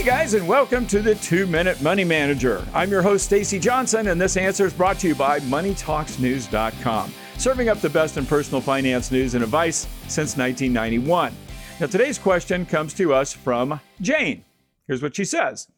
[0.00, 2.66] Hey guys, and welcome to the Two Minute Money Manager.
[2.72, 7.68] I'm your host, Stacy Johnson, and this answer is brought to you by MoneyTalksNews.com, serving
[7.68, 11.36] up the best in personal finance news and advice since 1991.
[11.80, 14.42] Now, today's question comes to us from Jane.
[14.86, 15.68] Here's what she says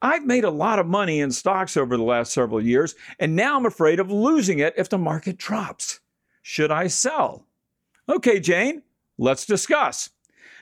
[0.00, 3.56] I've made a lot of money in stocks over the last several years, and now
[3.56, 5.98] I'm afraid of losing it if the market drops.
[6.40, 7.48] Should I sell?
[8.08, 8.84] Okay, Jane,
[9.18, 10.10] let's discuss.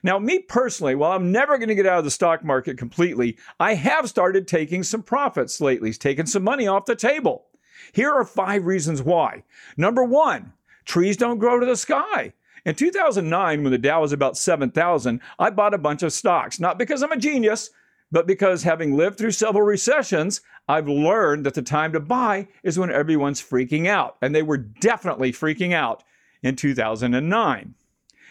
[0.04, 3.38] Now, me personally, while I'm never going to get out of the stock market completely,
[3.58, 7.46] I have started taking some profits lately, taking some money off the table.
[7.94, 9.44] Here are five reasons why.
[9.78, 10.52] Number one,
[10.84, 12.34] trees don't grow to the sky.
[12.66, 16.78] In 2009, when the Dow was about 7,000, I bought a bunch of stocks, not
[16.78, 17.70] because I'm a genius,
[18.12, 22.78] but because having lived through several recessions, I've learned that the time to buy is
[22.78, 24.16] when everyone's freaking out.
[24.20, 26.04] And they were definitely freaking out
[26.42, 27.74] in 2009.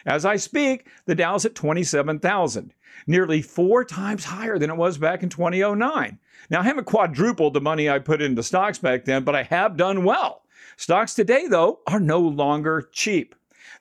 [0.05, 2.73] As I speak, the Dow's at 27,000,
[3.07, 6.19] nearly four times higher than it was back in 2009.
[6.50, 9.78] Now, I haven't quadrupled the money I put into stocks back then, but I have
[9.78, 10.44] done well.
[10.75, 13.36] Stocks today, though, are no longer cheap.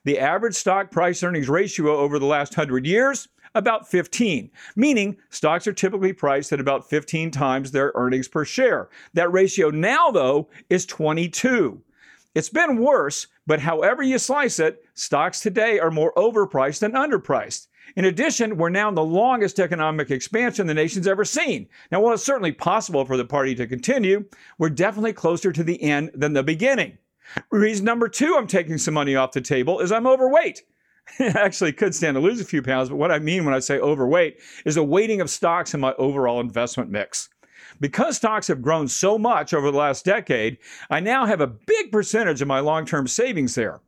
[0.05, 5.67] The average stock price earnings ratio over the last 100 years, about 15, meaning stocks
[5.67, 8.89] are typically priced at about 15 times their earnings per share.
[9.13, 11.81] That ratio now, though, is 22.
[12.35, 17.67] It's been worse, but however you slice it, stocks today are more overpriced than underpriced.
[17.95, 21.67] In addition, we're now in the longest economic expansion the nation's ever seen.
[21.91, 24.25] Now, while it's certainly possible for the party to continue,
[24.57, 26.97] we're definitely closer to the end than the beginning.
[27.51, 30.63] Reason number two I'm taking some money off the table is I'm overweight.
[31.19, 33.59] I actually could stand to lose a few pounds, but what I mean when I
[33.59, 37.29] say overweight is a weighting of stocks in my overall investment mix.
[37.79, 40.57] Because stocks have grown so much over the last decade,
[40.89, 43.81] I now have a big percentage of my long term savings there.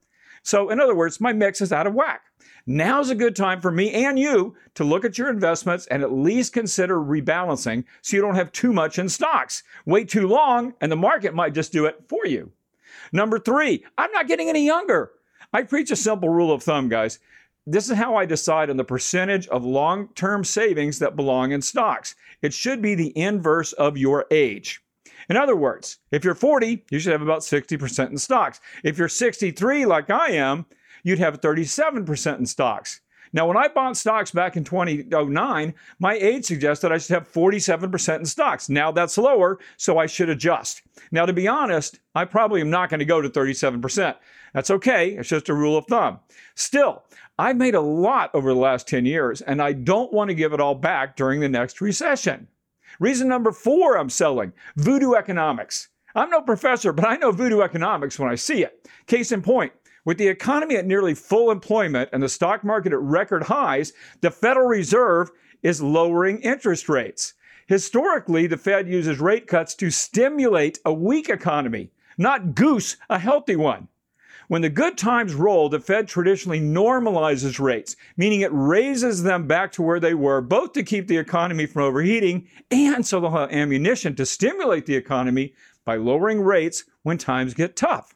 [0.43, 2.21] So, in other words, my mix is out of whack.
[2.67, 6.11] Now's a good time for me and you to look at your investments and at
[6.11, 9.61] least consider rebalancing so you don't have too much in stocks.
[9.85, 12.51] Wait too long and the market might just do it for you.
[13.11, 15.11] Number three, I'm not getting any younger.
[15.53, 17.19] I preach a simple rule of thumb, guys.
[17.67, 21.61] This is how I decide on the percentage of long term savings that belong in
[21.61, 22.15] stocks.
[22.41, 24.81] It should be the inverse of your age.
[25.29, 28.61] In other words, if you're 40, you should have about 60% in stocks.
[28.83, 30.67] If you're 63, like I am,
[31.03, 33.01] you'd have 37% in stocks.
[33.35, 38.19] Now, when I bought stocks back in 2009, my age suggested I should have 47%
[38.19, 38.69] in stocks.
[38.69, 40.81] Now that's lower, so I should adjust.
[41.11, 44.15] Now, to be honest, I probably am not going to go to 37%.
[44.53, 46.21] That's okay, it's just a rule of thumb.
[46.55, 47.03] Still,
[47.37, 50.53] I've made a lot over the last 10 years, and I don't want to give
[50.53, 52.47] it all back during the next recession.
[53.01, 55.89] Reason number four I'm selling voodoo economics.
[56.15, 58.87] I'm no professor, but I know voodoo economics when I see it.
[59.07, 59.73] Case in point,
[60.05, 64.31] with the economy at nearly full employment and the stock market at record highs, the
[64.31, 65.31] Federal Reserve
[65.63, 67.33] is lowering interest rates.
[67.67, 73.55] Historically, the Fed uses rate cuts to stimulate a weak economy, not goose a healthy
[73.55, 73.87] one.
[74.47, 79.71] When the good times roll, the Fed traditionally normalizes rates, meaning it raises them back
[79.71, 83.51] to where they were, both to keep the economy from overheating and so they'll have
[83.51, 88.14] ammunition to stimulate the economy by lowering rates when times get tough.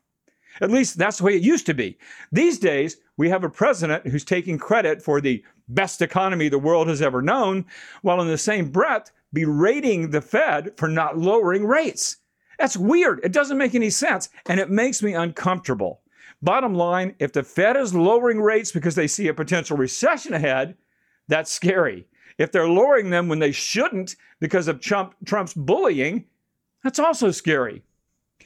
[0.62, 1.98] At least that's the way it used to be.
[2.32, 6.88] These days, we have a president who's taking credit for the best economy the world
[6.88, 7.66] has ever known,
[8.02, 12.18] while in the same breath berating the Fed for not lowering rates.
[12.58, 13.22] That's weird.
[13.24, 16.02] It doesn't make any sense, and it makes me uncomfortable.
[16.42, 20.76] Bottom line, if the Fed is lowering rates because they see a potential recession ahead,
[21.28, 22.08] that's scary.
[22.38, 26.26] If they're lowering them when they shouldn't because of Trump, Trump's bullying,
[26.84, 27.84] that's also scary.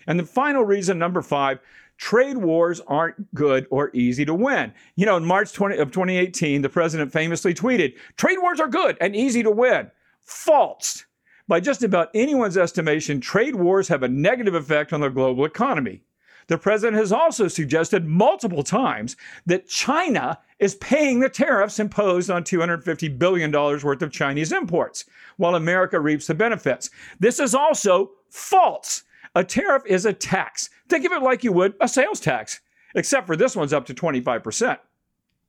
[0.08, 1.60] And the final reason, number five,
[1.98, 4.74] trade wars aren't good or easy to win.
[4.96, 8.98] You know, in March 20, of 2018, the president famously tweeted, trade wars are good
[9.00, 9.90] and easy to win.
[10.22, 11.06] False.
[11.48, 16.02] By just about anyone's estimation, trade wars have a negative effect on the global economy.
[16.48, 19.16] The president has also suggested multiple times
[19.46, 25.06] that China is paying the tariffs imposed on $250 billion worth of Chinese imports,
[25.38, 26.90] while America reaps the benefits.
[27.20, 29.04] This is also false.
[29.36, 30.70] A tariff is a tax.
[30.88, 32.62] Think of it like you would a sales tax,
[32.94, 34.78] except for this one's up to 25%.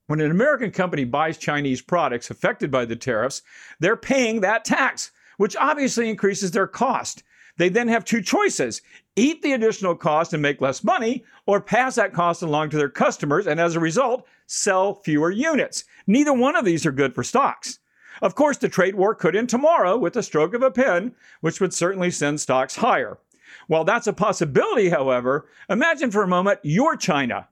[0.06, 3.42] When an American company buys Chinese products affected by the tariffs,
[3.80, 7.22] they're paying that tax, which obviously increases their cost.
[7.56, 8.82] They then have two choices
[9.16, 12.88] eat the additional cost and make less money, or pass that cost along to their
[12.88, 15.84] customers and as a result, sell fewer units.
[16.06, 17.78] Neither one of these are good for stocks.
[18.22, 21.60] Of course, the trade war could end tomorrow with a stroke of a pen, which
[21.60, 23.18] would certainly send stocks higher.
[23.66, 27.48] While that's a possibility, however, imagine for a moment you're China.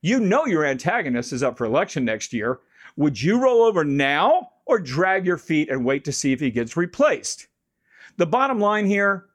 [0.00, 2.60] You know your antagonist is up for election next year.
[2.96, 6.50] Would you roll over now or drag your feet and wait to see if he
[6.50, 7.48] gets replaced?
[8.16, 9.26] The bottom line here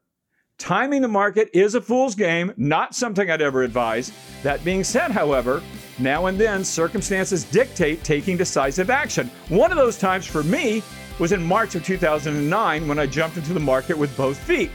[0.58, 4.12] timing the market is a fool's game, not something I'd ever advise.
[4.44, 5.62] That being said, however,
[5.98, 9.32] now and then circumstances dictate taking decisive action.
[9.50, 10.84] One of those times for me
[11.18, 14.70] was in March of 2009 when I jumped into the market with both feet.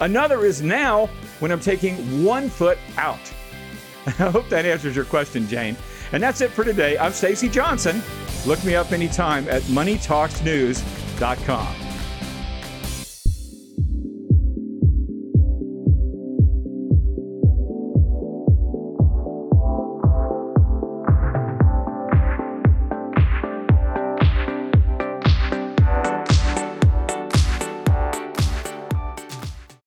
[0.00, 1.06] Another is now
[1.40, 3.18] when I'm taking one foot out.
[4.06, 5.76] I hope that answers your question, Jane.
[6.12, 6.96] And that's it for today.
[6.98, 8.00] I'm Stacy Johnson.
[8.46, 11.85] Look me up anytime at moneytalksnews.com.